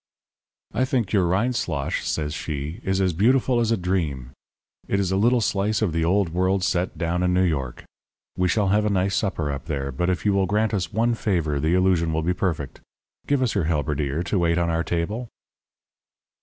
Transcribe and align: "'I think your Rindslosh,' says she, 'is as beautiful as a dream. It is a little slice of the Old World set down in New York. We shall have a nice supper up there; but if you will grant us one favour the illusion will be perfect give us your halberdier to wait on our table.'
"'I 0.73 0.85
think 0.85 1.13
your 1.13 1.27
Rindslosh,' 1.27 2.01
says 2.01 2.33
she, 2.33 2.81
'is 2.83 2.99
as 2.99 3.13
beautiful 3.13 3.59
as 3.59 3.69
a 3.71 3.77
dream. 3.77 4.31
It 4.87 4.99
is 4.99 5.11
a 5.11 5.15
little 5.15 5.41
slice 5.41 5.83
of 5.83 5.93
the 5.93 6.03
Old 6.03 6.29
World 6.29 6.63
set 6.63 6.97
down 6.97 7.21
in 7.21 7.35
New 7.35 7.43
York. 7.43 7.83
We 8.35 8.47
shall 8.47 8.69
have 8.69 8.83
a 8.83 8.89
nice 8.89 9.13
supper 9.15 9.51
up 9.51 9.65
there; 9.65 9.91
but 9.91 10.09
if 10.09 10.25
you 10.25 10.33
will 10.33 10.47
grant 10.47 10.73
us 10.73 10.91
one 10.91 11.13
favour 11.13 11.59
the 11.59 11.75
illusion 11.75 12.13
will 12.13 12.23
be 12.23 12.33
perfect 12.33 12.81
give 13.27 13.43
us 13.43 13.53
your 13.53 13.65
halberdier 13.65 14.23
to 14.23 14.39
wait 14.39 14.57
on 14.57 14.71
our 14.71 14.83
table.' 14.83 15.27